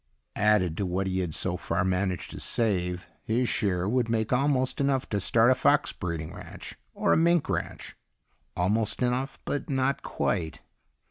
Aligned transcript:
Added 0.35 0.77
to 0.77 0.85
what 0.87 1.05
he 1.05 1.19
had 1.19 1.35
so 1.35 1.57
far 1.57 1.85
managed 1.85 2.31
to 2.31 2.39
save, 2.39 3.07
his 3.21 3.47
share 3.47 3.87
would 3.87 4.09
make 4.09 4.33
almost 4.33 4.81
enough 4.81 5.07
to 5.09 5.19
start 5.19 5.51
a 5.51 5.53
fox 5.53 5.93
breeding 5.93 6.33
ranch. 6.33 6.75
Or 6.95 7.13
a 7.13 7.17
mink 7.17 7.47
ranch. 7.47 7.95
Almost 8.57 9.03
enough 9.03 9.37
but 9.45 9.69
not 9.69 10.01
quite. 10.01 10.63